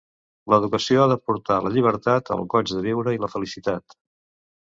L'educació 0.51 1.01
ha 1.01 1.09
de 1.11 1.17
portar 1.31 1.57
a 1.59 1.65
la 1.65 1.73
llibertat, 1.75 2.31
el 2.37 2.41
goig 2.53 2.73
de 2.77 2.81
viure 2.87 3.13
i 3.17 3.23
la 3.25 3.29
felicitat. 3.35 3.97